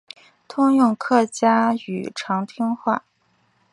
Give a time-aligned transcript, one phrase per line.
[0.47, 3.03] 通用客家语长汀话。